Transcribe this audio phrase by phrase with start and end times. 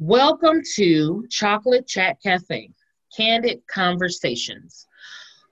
[0.00, 2.68] Welcome to Chocolate Chat Cafe,
[3.16, 4.88] Candid Conversations,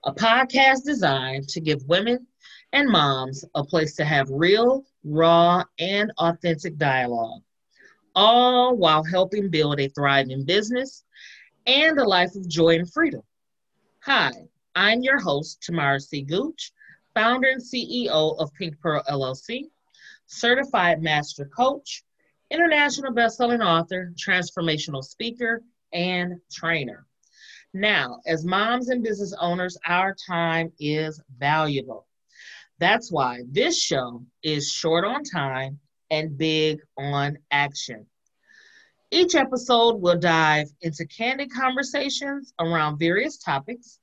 [0.03, 2.27] a podcast designed to give women
[2.73, 7.41] and moms a place to have real, raw, and authentic dialogue,
[8.15, 11.05] all while helping build a thriving business
[11.65, 13.21] and a life of joy and freedom.
[14.01, 14.33] Hi,
[14.75, 16.21] I'm your host, Tamara C.
[16.21, 16.73] Gooch,
[17.13, 19.69] founder and CEO of Pink Pearl LLC,
[20.25, 22.03] certified master coach,
[22.53, 25.61] international best-selling author, transformational speaker,
[25.91, 27.05] and trainer.
[27.73, 32.05] Now, as moms and business owners, our time is valuable.
[32.79, 35.79] That's why this show is short on time
[36.11, 38.05] and big on action.
[39.09, 43.99] Each episode will dive into candid conversations around various topics,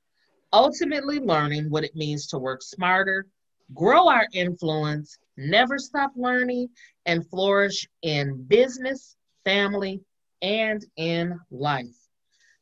[0.51, 3.27] ultimately learning what it means to work smarter,
[3.73, 6.69] grow our influence, never stop learning,
[7.05, 10.01] and flourish in business, family,
[10.41, 11.95] and in life.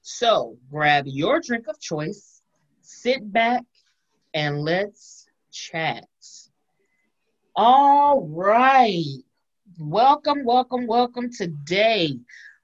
[0.02, 2.42] So grab your drink of choice,
[2.82, 3.64] sit back,
[4.34, 6.06] and let's chat.
[7.56, 9.04] All right.
[9.78, 11.30] Welcome, welcome, welcome.
[11.32, 12.18] Today,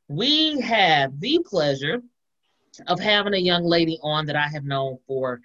[0.08, 2.02] we have the pleasure
[2.88, 5.42] of having a young lady on that I have known for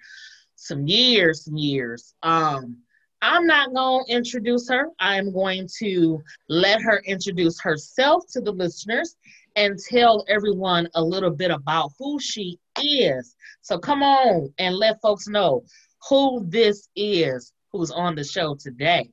[0.55, 2.13] some years, some years.
[2.23, 2.77] Um,
[3.21, 4.89] I'm not going to introduce her.
[4.99, 9.15] I am going to let her introduce herself to the listeners
[9.55, 13.35] and tell everyone a little bit about who she is.
[13.61, 15.63] So come on and let folks know
[16.09, 19.09] who this is who's on the show today.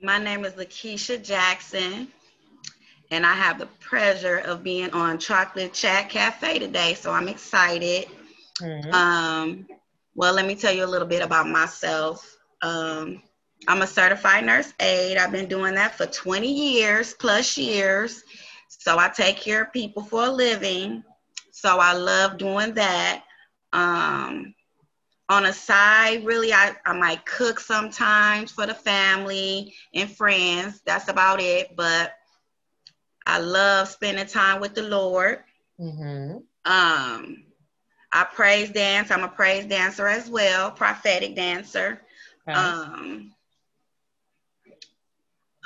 [0.00, 2.08] My name is Lakeisha Jackson,
[3.10, 8.06] and I have the pleasure of being on Chocolate Chat Cafe today, so I'm excited.
[8.60, 8.92] Mm-hmm.
[8.92, 9.66] Um,
[10.14, 12.33] well, let me tell you a little bit about myself.
[12.64, 13.22] Um,
[13.68, 15.18] I'm a certified nurse aide.
[15.18, 18.24] I've been doing that for 20 years plus years.
[18.68, 21.04] So I take care of people for a living.
[21.52, 23.22] So I love doing that.
[23.72, 24.54] Um,
[25.28, 30.80] on a side, really, I, I might cook sometimes for the family and friends.
[30.84, 31.76] That's about it.
[31.76, 32.14] But
[33.26, 35.44] I love spending time with the Lord.
[35.78, 36.38] Mm-hmm.
[36.64, 37.44] Um,
[38.12, 39.10] I praise dance.
[39.10, 42.00] I'm a praise dancer as well, prophetic dancer.
[42.48, 42.58] Okay.
[42.58, 43.32] Um,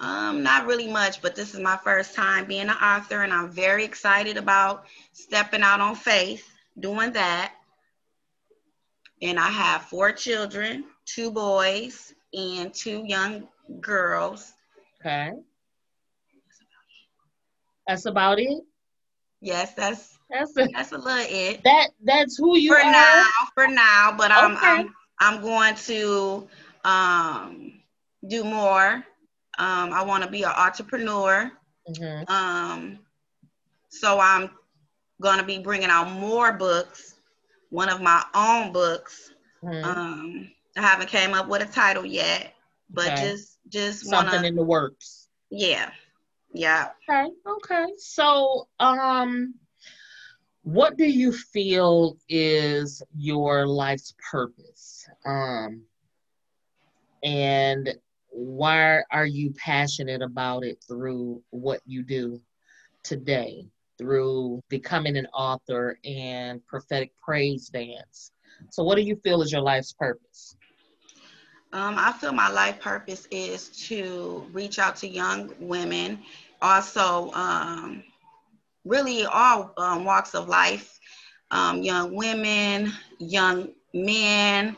[0.01, 3.51] um, not really much, but this is my first time being an author, and I'm
[3.51, 7.53] very excited about stepping out on faith, doing that.
[9.21, 13.49] And I have four children, two boys and two young
[13.81, 14.53] girls.
[15.01, 15.33] Okay.
[17.89, 18.63] That's about it.
[19.41, 21.63] Yes, that's that's a, that's a little it.
[21.65, 23.25] That that's who you for are now.
[23.55, 24.67] For now, but I'm okay.
[24.67, 26.47] I'm I'm going to
[26.89, 27.73] um,
[28.27, 29.05] do more.
[29.59, 31.51] Um, I want to be an entrepreneur.
[31.89, 32.33] Mm-hmm.
[32.33, 32.99] Um,
[33.89, 34.51] so I'm
[35.21, 37.17] going to be bringing out more books,
[37.71, 39.33] one of my own books.
[39.63, 39.85] Mm-hmm.
[39.85, 42.55] Um, I haven't came up with a title yet,
[42.91, 43.29] but okay.
[43.31, 45.29] just just something wanna, in the works.
[45.51, 45.91] Yeah,
[46.53, 46.91] yeah.
[47.09, 47.87] Okay, okay.
[47.99, 49.55] So, um,
[50.63, 55.09] what do you feel is your life's purpose?
[55.27, 55.83] Um,
[57.23, 57.95] and
[58.31, 62.41] why are you passionate about it through what you do
[63.03, 63.67] today
[63.99, 68.33] through becoming an author and prophetic praise dance?
[68.71, 70.57] So what do you feel is your life's purpose?
[71.71, 76.21] Um, i feel my life purpose is to reach out to young women.
[76.63, 78.03] Also um,
[78.85, 80.99] really all um, walks of life
[81.51, 84.77] um, young women young men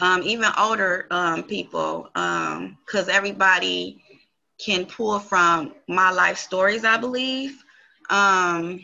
[0.00, 4.02] um, even older um, people, because um, everybody
[4.58, 7.62] can pull from my life stories, I believe.
[8.02, 8.80] Because um,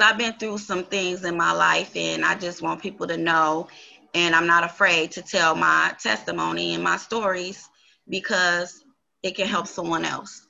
[0.00, 3.68] I've been through some things in my life, and I just want people to know.
[4.14, 7.68] And I'm not afraid to tell my testimony and my stories
[8.08, 8.82] because
[9.22, 10.46] it can help someone else.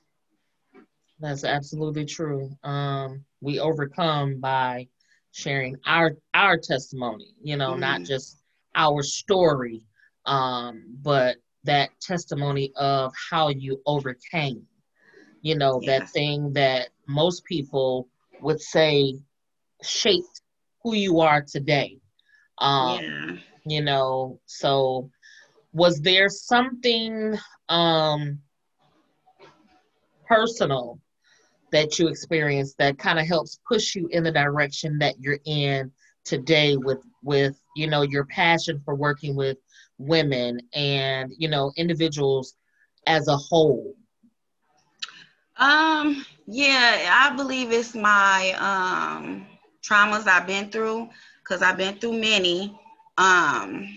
[1.18, 2.50] That's absolutely true.
[2.62, 4.88] Um, we overcome by
[5.32, 7.34] sharing our our testimony.
[7.42, 7.80] You know, mm-hmm.
[7.80, 8.38] not just
[8.76, 9.82] our story,
[10.26, 14.62] um, but that testimony of how you overcame.
[15.42, 16.00] You know, yes.
[16.00, 18.08] that thing that most people
[18.40, 19.14] would say
[19.82, 20.42] shaped
[20.82, 21.98] who you are today.
[22.58, 23.36] Um, yeah.
[23.64, 25.10] You know, so
[25.72, 27.36] was there something
[27.68, 28.38] um,
[30.26, 31.00] personal
[31.72, 35.90] that you experienced that kind of helps push you in the direction that you're in
[36.24, 39.58] today with with you know your passion for working with
[39.98, 42.54] women and you know individuals
[43.06, 43.94] as a whole
[45.58, 49.46] Um, yeah, I believe it's my um
[49.82, 51.08] traumas I've been through
[51.42, 52.78] because I've been through many.
[53.18, 53.88] Um,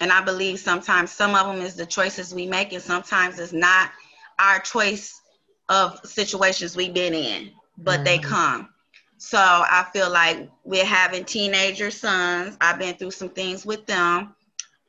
[0.00, 3.52] and I believe sometimes some of them is the choices we make, and sometimes it's
[3.52, 3.90] not
[4.38, 5.20] our choice
[5.68, 8.04] of situations we've been in, but mm-hmm.
[8.04, 8.68] they come.
[9.18, 12.56] So I feel like we're having teenager sons.
[12.60, 14.34] I've been through some things with them.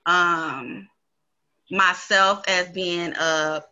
[0.06, 0.88] Um,
[1.72, 3.64] myself as being a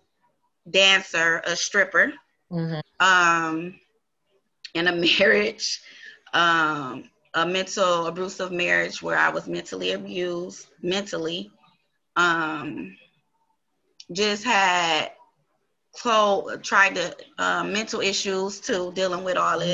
[0.70, 2.14] dancer, a stripper,
[2.52, 2.80] mm-hmm.
[3.06, 3.76] um,
[4.74, 5.82] in a marriage,
[6.34, 11.52] um, a mental abusive marriage where I was mentally abused, mentally.
[12.16, 12.96] Um,
[14.12, 15.12] just had
[16.02, 19.70] told, tried to uh, mental issues too, dealing with all mm-hmm.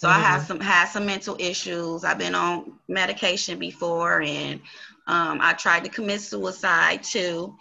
[0.00, 0.18] So mm-hmm.
[0.18, 2.04] I have some had some mental issues.
[2.04, 4.58] I've been on medication before, and
[5.06, 7.54] um, I tried to commit suicide too.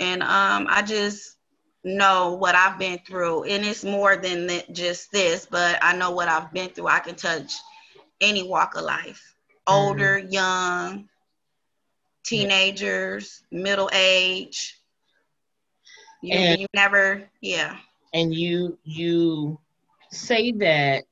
[0.00, 1.36] And um, I just
[1.84, 5.44] know what I've been through, and it's more than just this.
[5.44, 6.86] But I know what I've been through.
[6.86, 7.52] I can touch
[8.22, 9.34] any walk of life,
[9.66, 10.32] older, mm-hmm.
[10.32, 11.08] young,
[12.24, 13.62] teenagers, yeah.
[13.64, 14.80] middle age.
[16.22, 17.76] You, and, you never, yeah.
[18.14, 19.58] And you you
[20.10, 21.04] say that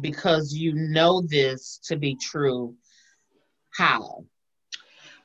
[0.00, 2.74] because you know this to be true.
[3.70, 4.24] How?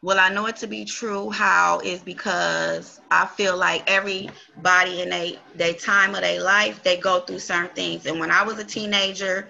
[0.02, 1.30] Well, I know it to be true.
[1.30, 6.98] How is because I feel like everybody in a they time of their life they
[6.98, 8.06] go through certain things.
[8.06, 9.48] And when I was a teenager,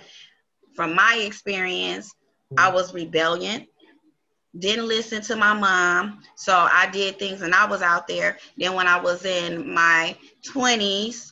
[0.75, 2.13] from my experience,
[2.57, 3.67] I was rebellion.
[4.57, 8.37] Didn't listen to my mom, so I did things and I was out there.
[8.55, 10.15] Then when I was in my
[10.47, 11.31] 20s,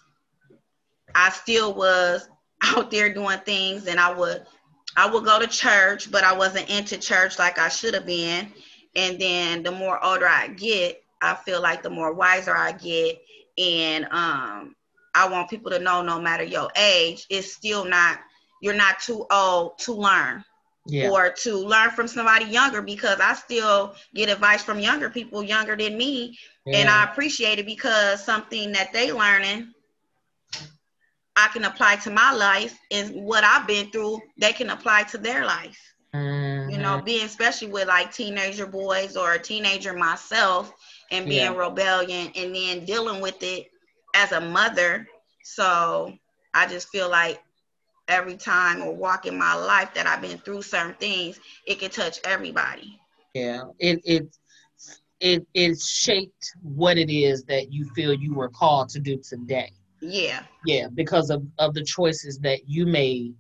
[1.14, 2.28] I still was
[2.62, 4.46] out there doing things and I would
[4.96, 8.52] I would go to church, but I wasn't into church like I should have been.
[8.96, 13.22] And then the more older I get, I feel like the more wiser I get.
[13.58, 14.76] And um,
[15.16, 18.20] I want people to know no matter your age, it's still not
[18.62, 20.44] you're not too old to learn
[20.86, 21.10] yeah.
[21.10, 25.76] or to learn from somebody younger because I still get advice from younger people younger
[25.76, 26.78] than me yeah.
[26.78, 29.74] and I appreciate it because something that they learning
[31.36, 35.18] I can apply to my life and what I've been through they can apply to
[35.18, 35.80] their life.
[36.14, 36.72] Mm-hmm.
[36.72, 40.74] You know, being especially with like teenager boys or a teenager myself
[41.10, 41.56] and being yeah.
[41.56, 43.68] rebellion and then dealing with it
[44.14, 45.08] as a mother.
[45.44, 46.14] So
[46.54, 47.42] I just feel like
[48.08, 51.90] every time or walk in my life that I've been through certain things, it can
[51.90, 53.00] touch everybody.
[53.34, 54.38] Yeah, it it
[55.22, 59.72] it it shaped what it is that you feel you were called to do today.
[60.02, 60.44] Yeah.
[60.66, 63.36] Yeah, because of of the choices that you made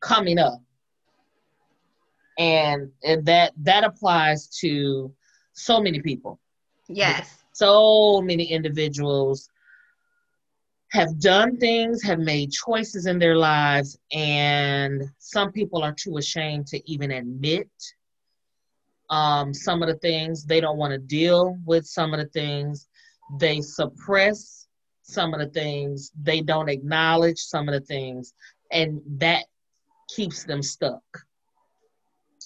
[0.00, 0.60] coming up.
[2.38, 5.12] And, and that that applies to
[5.52, 6.38] so many people.
[6.88, 7.42] Yes.
[7.52, 9.48] So many individuals
[10.92, 16.66] have done things, have made choices in their lives, and some people are too ashamed
[16.68, 17.68] to even admit
[19.10, 20.44] um, some of the things.
[20.44, 22.86] They don't want to deal with some of the things.
[23.40, 24.65] They suppress
[25.06, 26.10] some of the things.
[26.20, 28.34] They don't acknowledge some of the things,
[28.70, 29.44] and that
[30.14, 31.02] keeps them stuck.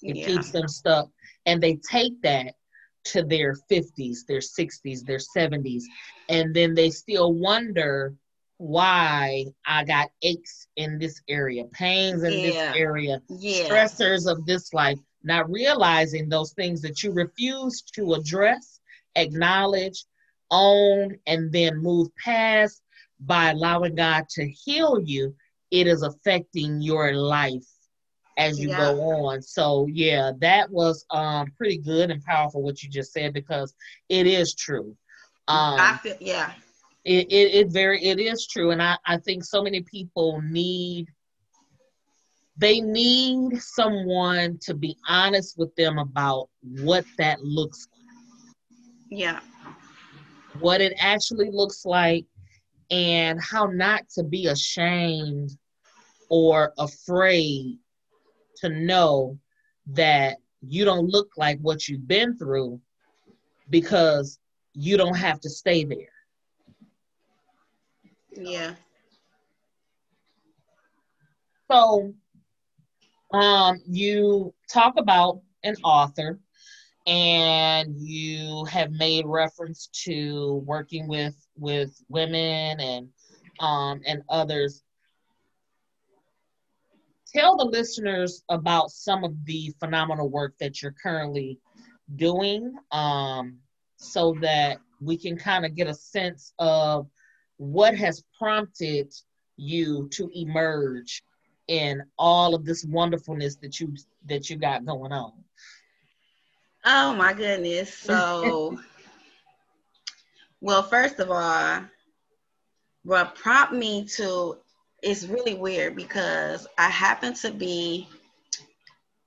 [0.02, 0.26] It yeah.
[0.26, 1.08] keeps them stuck,
[1.46, 2.54] and they take that
[3.02, 5.84] to their 50s, their 60s, their 70s,
[6.28, 8.14] and then they still wonder
[8.58, 12.46] why I got aches in this area, pains in yeah.
[12.46, 13.64] this area, yeah.
[13.64, 18.80] stressors of this life, not realizing those things that you refuse to address,
[19.16, 20.04] acknowledge,
[20.50, 22.82] own, and then move past
[23.20, 25.34] by allowing God to heal you,
[25.70, 27.66] it is affecting your life
[28.38, 28.78] as you yeah.
[28.78, 29.42] go on.
[29.42, 33.74] So yeah, that was um pretty good and powerful what you just said because
[34.08, 34.96] it is true.
[35.48, 36.52] Um, I feel yeah
[37.04, 41.08] it, it, it very it is true and I, I think so many people need
[42.56, 49.40] they need someone to be honest with them about what that looks like yeah
[50.58, 52.24] what it actually looks like
[52.90, 55.50] and how not to be ashamed
[56.28, 57.78] or afraid
[58.56, 59.38] to know
[59.86, 62.80] that you don't look like what you've been through
[63.70, 64.38] because
[64.74, 66.12] you don't have to stay there
[68.36, 68.74] yeah.
[71.70, 72.14] So,
[73.32, 76.40] um, you talk about an author,
[77.06, 83.08] and you have made reference to working with with women and
[83.60, 84.82] um, and others.
[87.34, 91.58] Tell the listeners about some of the phenomenal work that you're currently
[92.16, 93.58] doing, um,
[93.96, 97.06] so that we can kind of get a sense of
[97.56, 99.12] what has prompted
[99.56, 101.22] you to emerge
[101.68, 103.94] in all of this wonderfulness that you
[104.26, 105.32] that you got going on?
[106.84, 107.92] Oh my goodness.
[107.94, 108.78] So
[110.60, 111.82] well, first of all,
[113.04, 114.56] what prompted me to
[115.02, 118.08] is really weird because I happened to be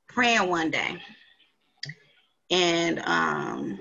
[0.08, 1.02] praying one day
[2.52, 3.80] and um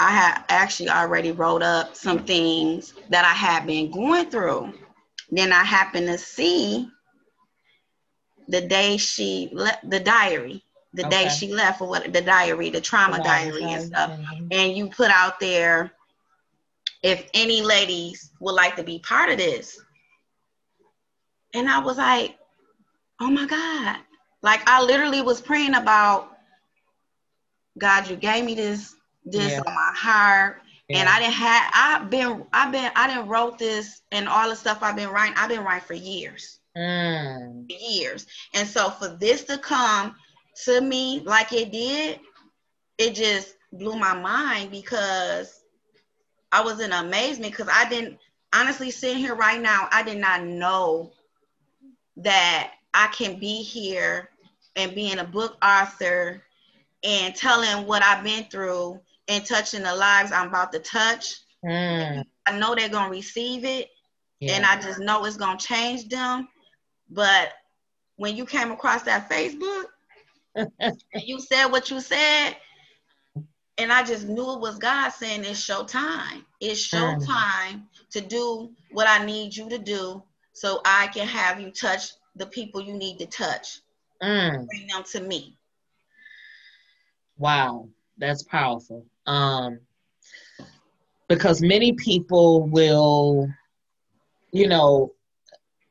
[0.00, 4.72] I had actually already wrote up some things that I had been going through.
[5.30, 6.88] Then I happened to see
[8.48, 10.62] the day she left the diary,
[10.94, 11.24] the okay.
[11.24, 14.10] day she left for what the diary, the trauma diary and stuff.
[14.10, 14.48] Mm-hmm.
[14.50, 15.92] And you put out there
[17.02, 19.80] if any ladies would like to be part of this.
[21.54, 22.36] And I was like,
[23.20, 23.96] oh my God.
[24.42, 26.36] Like I literally was praying about
[27.76, 29.62] God, you gave me this this yeah.
[29.66, 30.62] on my heart.
[30.88, 31.00] Yeah.
[31.00, 34.56] And I didn't have I've been I've been I didn't wrote this and all the
[34.56, 36.60] stuff I've been writing, I've been writing for years.
[36.76, 37.66] Mm.
[37.68, 38.26] Years.
[38.54, 40.14] And so for this to come
[40.64, 42.20] to me like it did,
[42.98, 45.62] it just blew my mind because
[46.50, 48.18] I was in amazement because I didn't
[48.54, 51.12] honestly sitting here right now, I did not know
[52.16, 54.30] that I can be here
[54.76, 56.42] and being a book author
[57.04, 61.36] and telling what I've been through and touching the lives I'm about to touch.
[61.64, 62.24] Mm.
[62.46, 63.88] I know they're gonna receive it,
[64.40, 64.54] yeah.
[64.54, 66.48] and I just know it's gonna change them.
[67.10, 67.52] But
[68.16, 69.84] when you came across that Facebook,
[71.14, 72.56] you said what you said,
[73.78, 76.44] and I just knew it was God saying it's show time.
[76.60, 80.22] It's show time to do what I need you to do,
[80.52, 83.80] so I can have you touch the people you need to touch.
[84.22, 84.66] Mm.
[84.66, 85.56] Bring them to me.
[87.38, 89.78] Wow, that's powerful um,
[91.28, 93.48] because many people will,
[94.50, 95.12] you know,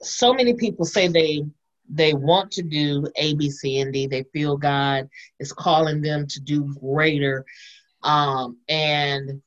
[0.01, 1.45] so many people say they
[1.89, 4.08] they want to do A, B, C, and D.
[4.08, 7.46] They feel God is calling them to do greater,
[8.03, 9.41] um, and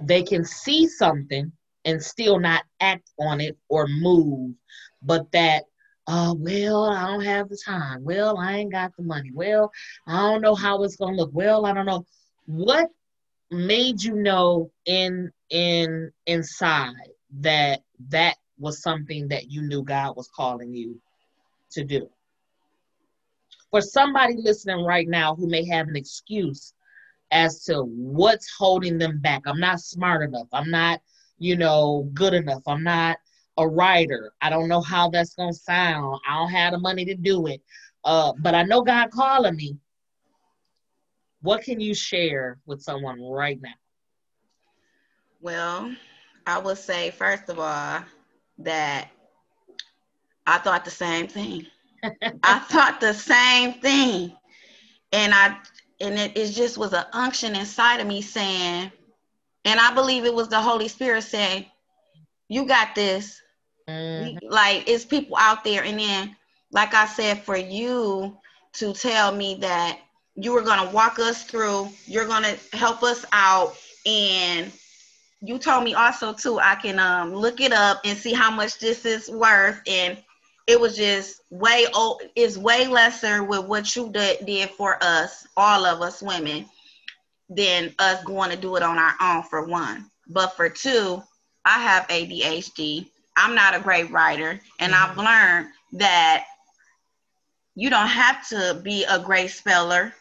[0.00, 1.52] they can see something
[1.84, 4.54] and still not act on it or move,
[5.02, 5.64] but that
[6.08, 8.02] uh, well, I don't have the time.
[8.02, 9.30] Well, I ain't got the money.
[9.32, 9.70] Well,
[10.06, 11.30] I don't know how it's gonna look.
[11.32, 12.04] Well, I don't know
[12.46, 12.90] what
[13.50, 16.94] made you know in in inside
[17.40, 21.00] that that was something that you knew God was calling you
[21.72, 22.08] to do?
[23.70, 26.74] For somebody listening right now who may have an excuse
[27.30, 29.42] as to what's holding them back.
[29.46, 30.48] I'm not smart enough.
[30.52, 31.00] I'm not,
[31.38, 32.62] you know, good enough.
[32.66, 33.16] I'm not
[33.56, 34.32] a writer.
[34.40, 36.20] I don't know how that's going to sound.
[36.28, 37.62] I don't have the money to do it.
[38.04, 39.78] Uh, but I know God calling me.
[41.40, 43.74] What can you share with someone right now?
[45.40, 45.92] Well,
[46.46, 48.02] I would say, first of all,
[48.58, 49.08] that
[50.46, 51.66] I thought the same thing.
[52.42, 54.36] I thought the same thing.
[55.12, 55.56] And I
[56.00, 58.90] and it, it just was an unction inside of me saying,
[59.64, 61.66] and I believe it was the Holy Spirit saying,
[62.48, 63.40] You got this.
[63.88, 64.48] Mm-hmm.
[64.48, 65.84] Like it's people out there.
[65.84, 66.36] And then,
[66.72, 68.36] like I said, for you
[68.74, 70.00] to tell me that
[70.34, 73.76] you were going to walk us through, you're going to help us out.
[74.06, 74.72] And
[75.40, 78.78] you told me also, too, I can um, look it up and see how much
[78.78, 79.80] this is worth.
[79.86, 80.16] And
[80.66, 85.46] it was just way, oh, it's way lesser with what you did, did for us,
[85.56, 86.66] all of us women,
[87.48, 90.10] than us going to do it on our own, for one.
[90.28, 91.22] But for two,
[91.64, 93.08] I have ADHD.
[93.36, 94.60] I'm not a great writer.
[94.78, 95.10] And mm-hmm.
[95.10, 96.44] I've learned that
[97.74, 100.14] you don't have to be a great speller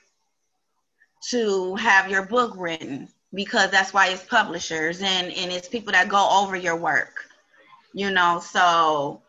[1.30, 6.10] to have your book written because that's why it's publishers and and it's people that
[6.10, 7.26] go over your work
[7.94, 9.22] you know so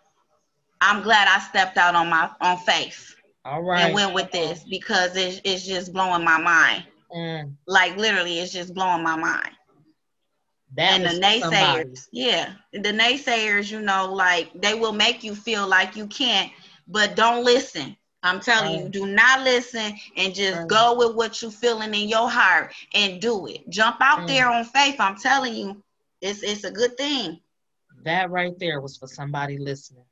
[0.82, 4.64] i'm glad i stepped out on my on faith all right and went with this
[4.64, 6.84] because it's, it's just blowing my mind
[7.14, 7.52] mm.
[7.66, 9.50] like literally it's just blowing my mind
[10.74, 11.94] that and the naysayers somebody.
[12.12, 16.50] yeah the naysayers you know like they will make you feel like you can't
[16.88, 18.84] but don't listen I'm telling right.
[18.84, 20.68] you, do not listen and just right.
[20.68, 23.68] go with what you're feeling in your heart and do it.
[23.68, 24.26] Jump out mm.
[24.28, 24.96] there on faith.
[25.00, 25.82] I'm telling you,
[26.20, 27.40] it's it's a good thing.
[28.04, 30.04] That right there was for somebody listening.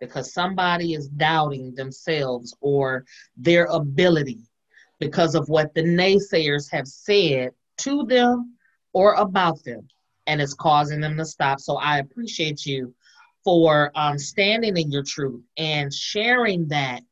[0.00, 3.04] Because somebody is doubting themselves or
[3.36, 4.40] their ability
[5.00, 8.56] because of what the naysayers have said to them
[8.92, 9.88] or about them,
[10.26, 11.60] and it's causing them to stop.
[11.60, 12.94] So I appreciate you
[13.44, 17.02] for um, standing in your truth and sharing that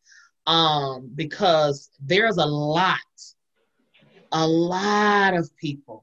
[0.46, 2.98] um, because there's a lot,
[4.32, 6.02] a lot of people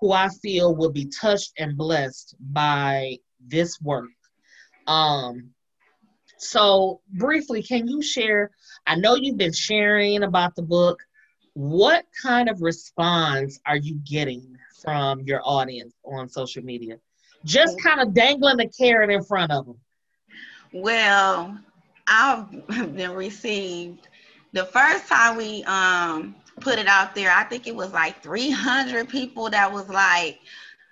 [0.00, 4.10] who I feel will be touched and blessed by this work.
[4.86, 5.50] Um,
[6.38, 8.50] so, briefly, can you share?
[8.86, 11.02] I know you've been sharing about the book.
[11.54, 16.98] What kind of response are you getting from your audience on social media?
[17.44, 19.78] Just kind of dangling the carrot in front of them.
[20.72, 21.58] Well,
[22.06, 24.08] I've been received
[24.52, 29.08] the first time we um put it out there, I think it was like 300
[29.08, 30.40] people that was like,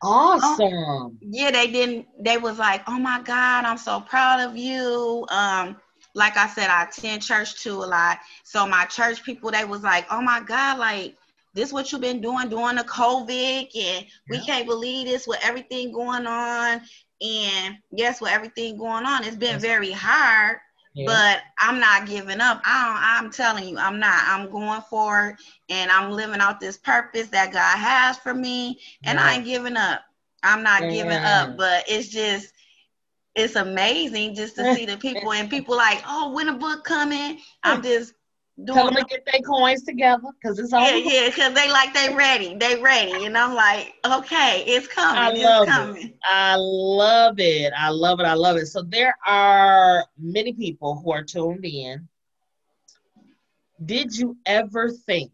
[0.04, 0.72] awesome.
[0.72, 5.26] Oh, yeah, they didn't, they was like, oh my God, I'm so proud of you.
[5.30, 5.76] Um,
[6.14, 8.18] like I said, I attend church too a lot.
[8.44, 11.16] So my church people, they was like, oh my God, like,
[11.54, 14.42] this what you've been doing during the COVID, and we yeah.
[14.44, 16.80] can't believe this with everything going on.
[17.20, 19.62] And yes, with everything going on, it's been yes.
[19.62, 20.58] very hard
[20.94, 21.06] yeah.
[21.06, 22.62] But I'm not giving up.
[22.64, 24.22] I am telling you, I'm not.
[24.26, 25.36] I'm going for it,
[25.68, 29.24] and I'm living out this purpose that God has for me, and yeah.
[29.24, 30.02] I ain't giving up.
[30.44, 30.90] I'm not yeah.
[30.90, 31.56] giving up.
[31.56, 32.52] But it's just,
[33.34, 37.40] it's amazing just to see the people and people like, oh, when a book coming,
[37.64, 38.14] I'm just
[38.66, 41.92] Tell them to get their coins together because it's all yeah yeah because they like
[41.92, 42.54] they ready.
[42.54, 46.06] They ready and I'm like okay it's coming I love it's coming.
[46.06, 46.18] It.
[46.24, 47.72] I love it.
[47.76, 48.26] I love it.
[48.26, 48.66] I love it.
[48.66, 52.08] So there are many people who are tuned in.
[53.84, 55.32] Did you ever think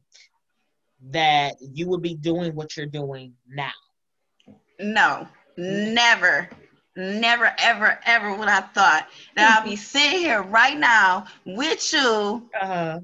[1.10, 3.72] that you would be doing what you're doing now?
[4.78, 5.92] No mm.
[5.92, 6.48] never
[7.00, 12.50] never ever ever would I thought that I'll be sitting here right now with you
[12.60, 13.00] uh-huh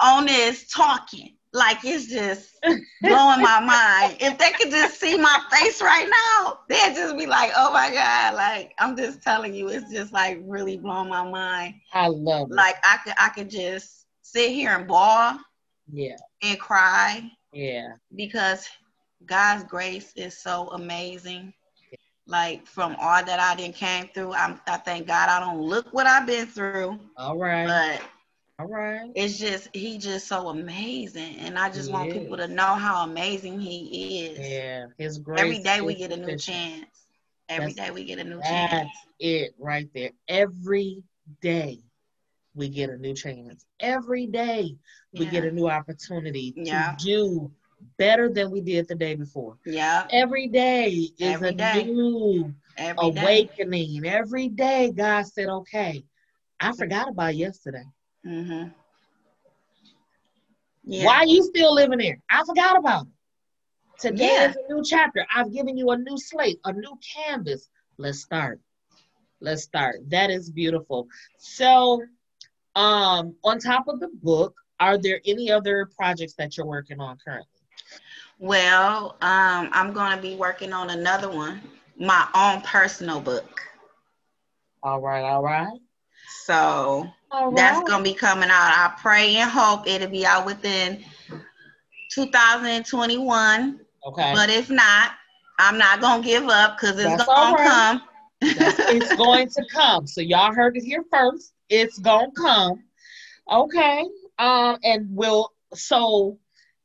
[0.00, 1.36] on this talking.
[1.52, 2.54] Like it's just
[3.00, 4.18] blowing my mind.
[4.20, 7.90] If they could just see my face right now, they'd just be like, "Oh my
[7.92, 11.74] god!" Like I'm just telling you, it's just like really blowing my mind.
[11.92, 12.56] I love it.
[12.56, 15.38] Like I could, I could just sit here and bawl,
[15.92, 18.68] yeah, and cry, yeah, because
[19.24, 21.52] God's grace is so amazing.
[22.28, 25.86] Like from all that I didn't came through, I'm, I thank God I don't look
[25.94, 27.00] what I've been through.
[27.16, 28.02] All right, but
[28.58, 29.10] all right.
[29.14, 32.18] It's just he just so amazing, and I just he want is.
[32.18, 34.38] people to know how amazing he is.
[34.38, 35.40] Yeah, his grace.
[35.40, 36.84] Every day we get a new chance.
[37.48, 38.72] Every that's, day we get a new chance.
[38.72, 40.10] That's it right there.
[40.28, 41.02] Every
[41.40, 41.78] day
[42.54, 43.64] we get a new chance.
[43.80, 44.76] Every day
[45.14, 45.30] we yeah.
[45.30, 46.94] get a new opportunity yeah.
[46.98, 47.50] to do
[47.98, 49.56] better than we did the day before.
[49.66, 50.06] Yeah.
[50.10, 51.84] Every day is Every a day.
[51.84, 54.02] new Every awakening.
[54.02, 54.08] Day.
[54.08, 56.04] Every day God said, okay,
[56.60, 57.84] I forgot about yesterday.
[58.26, 58.68] Mm-hmm.
[60.84, 61.04] Yeah.
[61.04, 62.18] Why are you still living there?
[62.30, 63.12] I forgot about it.
[64.00, 64.50] Today yeah.
[64.50, 65.26] is a new chapter.
[65.34, 67.68] I've given you a new slate, a new canvas.
[67.98, 68.60] Let's start.
[69.40, 69.96] Let's start.
[70.08, 71.08] That is beautiful.
[71.36, 72.02] So,
[72.76, 77.18] um, on top of the book, are there any other projects that you're working on
[77.24, 77.57] currently?
[78.38, 81.60] Well, um, I'm going to be working on another one,
[81.98, 83.60] my own personal book.
[84.82, 85.78] All right, all right.
[86.44, 87.54] So right.
[87.54, 88.72] that's gonna be coming out.
[88.74, 91.04] I pray and hope it'll be out within
[92.12, 93.80] 2021.
[94.06, 94.32] Okay.
[94.32, 95.12] But if not,
[95.58, 97.66] I'm not gonna give up because it's that's gonna right.
[97.66, 98.02] come.
[98.40, 100.06] it's going to come.
[100.06, 101.52] So y'all heard it here first.
[101.68, 102.84] It's gonna come.
[103.50, 104.04] Okay.
[104.38, 106.38] Um, and we'll, so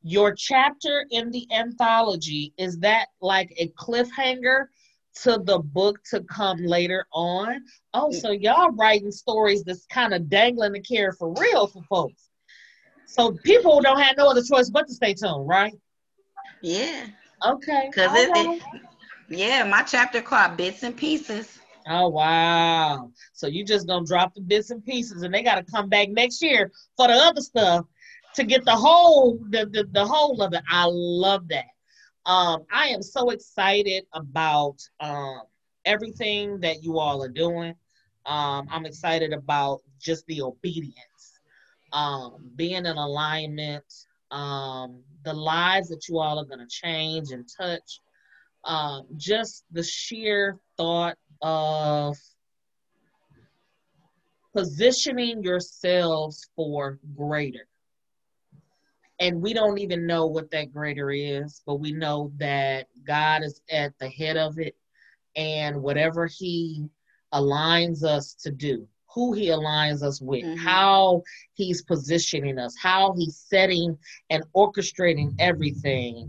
[0.03, 4.65] your chapter in the anthology is that like a cliffhanger
[5.23, 7.63] to the book to come later on.
[7.93, 12.29] Oh, so y'all writing stories that's kind of dangling the carrot for real for folks.
[13.05, 15.73] So people don't have no other choice but to stay tuned, right?
[16.61, 17.05] Yeah.
[17.45, 17.89] Okay.
[17.93, 18.63] Cause it, it,
[19.29, 21.59] yeah, my chapter called Bits and Pieces.
[21.85, 23.11] Oh wow!
[23.33, 26.07] So you just gonna drop the bits and pieces, and they got to come back
[26.09, 27.85] next year for the other stuff
[28.35, 30.63] to get the whole the, the the whole of it.
[30.69, 31.65] I love that.
[32.25, 35.41] Um, I am so excited about um,
[35.85, 37.75] everything that you all are doing.
[38.25, 41.39] Um, I'm excited about just the obedience,
[41.91, 43.83] um, being in alignment,
[44.31, 47.99] um, the lives that you all are going to change and touch.
[48.63, 52.17] Um, just the sheer thought of
[54.55, 57.67] positioning yourselves for greater
[59.23, 63.61] and we don't even know what that greater is, but we know that God is
[63.71, 64.75] at the head of it,
[65.37, 66.85] and whatever He
[67.33, 70.65] aligns us to do, who He aligns us with, mm-hmm.
[70.65, 73.97] how He's positioning us, how He's setting
[74.29, 76.27] and orchestrating everything,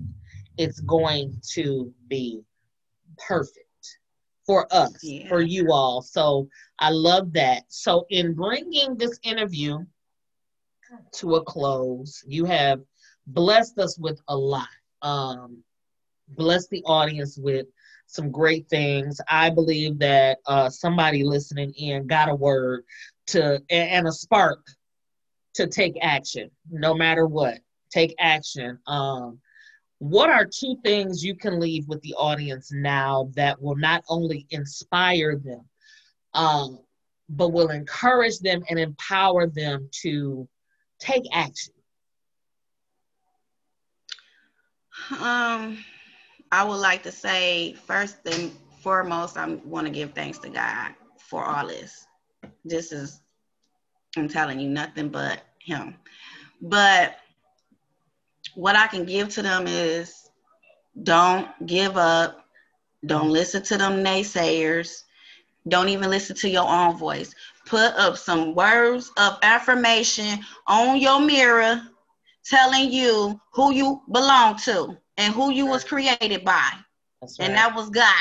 [0.56, 2.42] it's going to be
[3.18, 3.58] perfect
[4.46, 5.28] for us, yeah.
[5.28, 6.00] for you all.
[6.00, 7.64] So I love that.
[7.68, 9.78] So, in bringing this interview,
[11.16, 12.22] to a close.
[12.26, 12.80] You have
[13.26, 14.68] blessed us with a lot.
[15.02, 15.62] Um,
[16.28, 17.66] bless the audience with
[18.06, 19.20] some great things.
[19.28, 22.84] I believe that uh, somebody listening in got a word
[23.28, 24.64] to and a spark
[25.54, 27.58] to take action, no matter what.
[27.90, 28.78] Take action.
[28.86, 29.38] Um,
[29.98, 34.46] what are two things you can leave with the audience now that will not only
[34.50, 35.64] inspire them,
[36.34, 36.80] um,
[37.28, 40.48] but will encourage them and empower them to
[40.98, 41.74] take action?
[45.20, 45.84] Um,
[46.52, 50.94] I would like to say first and foremost, I want to give thanks to God
[51.18, 52.06] for all this.
[52.64, 53.20] This is,
[54.16, 55.96] I'm telling you, nothing but Him.
[56.60, 57.16] But
[58.54, 60.28] what I can give to them is
[61.02, 62.44] don't give up.
[63.04, 65.02] Don't listen to them naysayers.
[65.66, 67.34] Don't even listen to your own voice.
[67.66, 71.82] Put up some words of affirmation on your mirror
[72.44, 76.70] telling you who you belong to and who you was created by.
[77.22, 77.30] Right.
[77.40, 78.12] And that was God.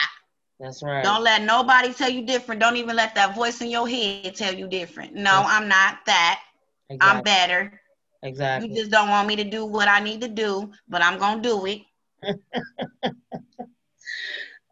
[0.59, 1.03] That's right.
[1.03, 2.61] Don't let nobody tell you different.
[2.61, 5.13] Don't even let that voice in your head tell you different.
[5.13, 6.41] No, That's I'm not that.
[6.89, 7.17] Exactly.
[7.17, 7.81] I'm better.
[8.23, 8.69] Exactly.
[8.69, 11.41] You just don't want me to do what I need to do, but I'm gonna
[11.41, 11.81] do it.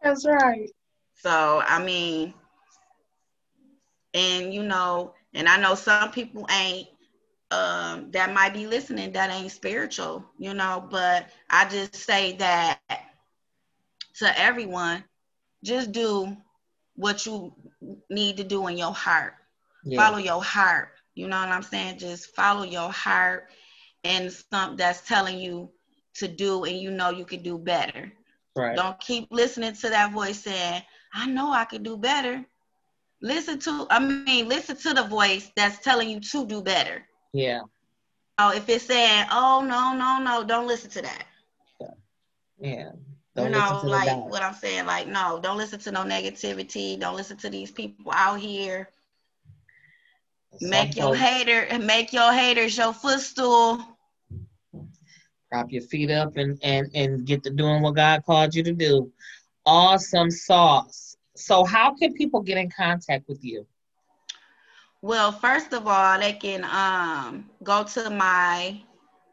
[0.02, 0.70] That's right.
[1.16, 2.32] So I mean,
[4.14, 6.88] and you know, and I know some people ain't
[7.50, 12.80] um, that might be listening that ain't spiritual, you know, but I just say that
[14.16, 15.04] to everyone,
[15.62, 16.36] just do
[16.96, 17.52] what you
[18.10, 19.34] need to do in your heart.
[19.84, 19.98] Yeah.
[19.98, 20.90] Follow your heart.
[21.14, 21.98] You know what I'm saying?
[21.98, 23.48] Just follow your heart
[24.02, 25.70] and something that's telling you
[26.14, 28.12] to do and you know you can do better.
[28.56, 28.76] Right.
[28.76, 32.44] Don't keep listening to that voice saying, I know I could do better.
[33.22, 37.06] Listen to, I mean, listen to the voice that's telling you to do better.
[37.32, 37.60] Yeah.
[38.38, 41.24] Oh, if it's saying, oh no, no, no, don't listen to that.
[42.58, 42.90] Yeah.
[43.34, 46.98] Don't you know, like what I'm saying, like, no, don't listen to no negativity.
[46.98, 48.88] Don't listen to these people out here
[50.58, 53.82] some make your hater make your haters your footstool.
[55.50, 58.72] Prop your feet up and and and get to doing what God called you to
[58.72, 59.12] do.
[59.64, 61.11] Awesome sauce.
[61.42, 63.66] So how can people get in contact with you?
[65.00, 68.80] Well, first of all, they can um go to my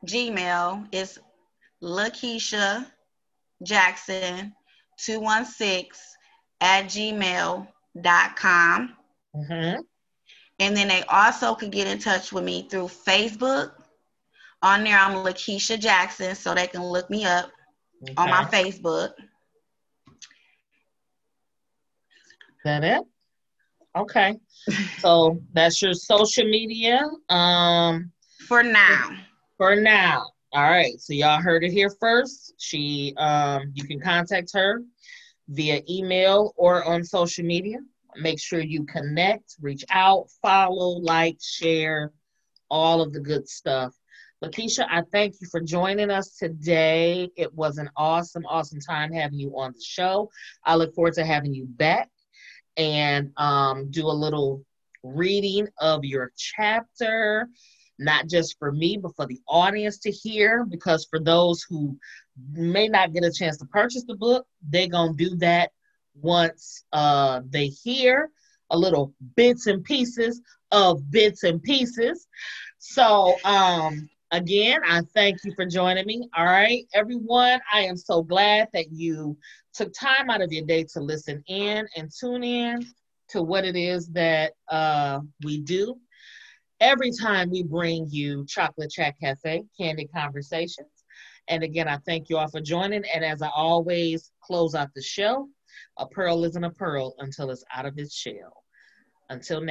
[0.06, 0.88] Gmail.
[0.92, 1.20] It's
[1.84, 2.86] Lakeisha
[3.64, 4.54] Jackson
[4.98, 5.92] 216
[6.62, 7.68] at gmail.com.
[9.36, 9.82] Mm-hmm.
[10.62, 13.72] And then they also could get in touch with me through Facebook.
[14.62, 17.50] On there, I'm Lakeisha Jackson, so they can look me up
[18.04, 18.14] okay.
[18.18, 19.12] on my Facebook.
[22.12, 23.02] Is that it?
[23.96, 24.36] Okay.
[25.00, 27.02] so that's your social media.
[27.30, 28.12] Um
[28.48, 29.12] for now.
[29.58, 30.28] For now.
[30.52, 31.00] All right.
[31.00, 32.54] So y'all heard it here first.
[32.58, 34.82] She um you can contact her
[35.50, 37.80] via email or on social media.
[38.16, 42.12] Make sure you connect, reach out, follow, like, share,
[42.70, 43.94] all of the good stuff.
[44.44, 47.30] Lakeisha, I thank you for joining us today.
[47.36, 50.30] It was an awesome, awesome time having you on the show.
[50.64, 52.10] I look forward to having you back
[52.80, 54.64] and um, do a little
[55.04, 57.50] reading of your chapter,
[58.00, 60.66] not just for me, but for the audience to hear.
[60.66, 61.98] Because for those who
[62.54, 65.72] may not get a chance to purchase the book, they're going to do that
[66.16, 68.32] once uh, they hear
[68.72, 72.28] a little bits and pieces of bits and pieces.
[72.78, 76.28] So, um, again, I thank you for joining me.
[76.36, 79.38] All right, everyone, I am so glad that you
[79.74, 82.86] took time out of your day to listen in and tune in
[83.30, 85.98] to what it is that uh, we do.
[86.80, 90.88] Every time we bring you Chocolate Chat Cafe, Candid Conversations.
[91.48, 93.04] And again, I thank you all for joining.
[93.14, 95.48] And as I always close out the show,
[95.98, 98.64] a pearl isn't a pearl until it's out of its shell.
[99.30, 99.68] Until next